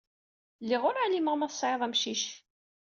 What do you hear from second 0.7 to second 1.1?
ur